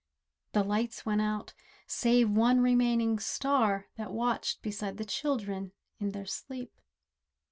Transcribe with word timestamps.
The 0.53 0.63
lights 0.63 1.05
went 1.05 1.21
out, 1.21 1.53
save 1.85 2.27
one 2.31 2.59
remaining 2.61 3.19
star 3.19 3.85
That 3.97 4.09
watched 4.11 4.63
beside 4.63 4.97
the 4.97 5.05
children 5.05 5.73
in 5.99 6.09
their 6.09 6.25
sleep. 6.25 6.73